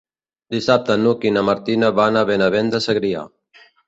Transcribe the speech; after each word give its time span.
Dissabte 0.53 0.95
n'Hug 1.01 1.27
i 1.29 1.33
na 1.35 1.43
Martina 1.49 1.91
van 1.99 2.17
a 2.21 2.23
Benavent 2.31 2.73
de 2.77 2.81
Segrià. 2.87 3.23